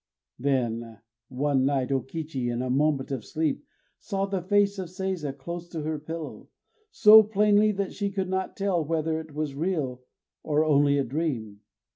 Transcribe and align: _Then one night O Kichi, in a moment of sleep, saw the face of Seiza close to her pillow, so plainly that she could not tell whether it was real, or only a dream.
_Then 0.43 0.97
one 1.27 1.63
night 1.63 1.91
O 1.91 2.01
Kichi, 2.01 2.49
in 2.51 2.63
a 2.63 2.71
moment 2.71 3.11
of 3.11 3.23
sleep, 3.23 3.63
saw 3.99 4.25
the 4.25 4.41
face 4.41 4.79
of 4.79 4.89
Seiza 4.89 5.31
close 5.37 5.69
to 5.69 5.83
her 5.83 5.99
pillow, 5.99 6.49
so 6.89 7.21
plainly 7.21 7.71
that 7.73 7.93
she 7.93 8.09
could 8.09 8.27
not 8.27 8.57
tell 8.57 8.83
whether 8.83 9.19
it 9.19 9.35
was 9.35 9.53
real, 9.53 10.01
or 10.41 10.65
only 10.65 10.97
a 10.97 11.03
dream. 11.03 11.59